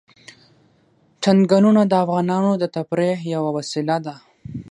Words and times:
چنګلونه 1.23 1.81
د 1.87 1.93
افغانانو 2.03 2.51
د 2.57 2.63
تفریح 2.75 3.17
یوه 3.33 3.49
وسیله 3.57 3.97
ده. 4.05 4.15